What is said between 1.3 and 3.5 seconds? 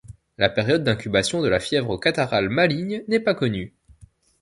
de la fièvre catarrhale maligne n'est pas